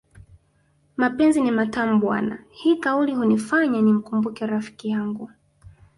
Mapenzi 0.97 1.41
ni 1.41 1.51
matamu 1.51 1.99
bwana 1.99 2.39
hii 2.49 2.75
kauli 2.75 3.15
hunifanya 3.15 3.81
nimkumbuke 3.81 4.45
rafikiyangu 4.45 5.29